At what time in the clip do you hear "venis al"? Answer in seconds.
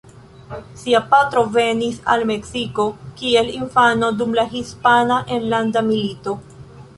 1.57-2.25